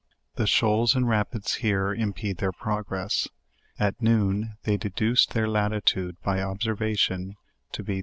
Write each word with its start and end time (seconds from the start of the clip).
The 0.33 0.47
shoals 0.47 0.95
and 0.95 1.07
rapids 1.07 1.57
here 1.61 1.93
impede 1.93 2.37
their 2.37 2.51
progress. 2.51 3.27
At 3.77 4.01
noon 4.01 4.57
they 4.63 4.75
deduced 4.75 5.35
their 5.35 5.47
latitute, 5.47 6.19
by 6.23 6.41
observation, 6.41 7.35
to 7.73 7.83
be 7.83 7.93
30. 7.97 7.99